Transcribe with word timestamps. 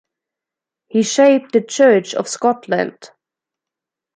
He 0.87 1.03
shaped 1.03 1.51
the 1.51 1.61
Church 1.61 2.15
of 2.15 2.27
Scotland. 2.27 3.11